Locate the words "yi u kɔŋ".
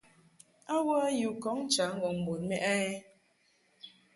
1.17-1.57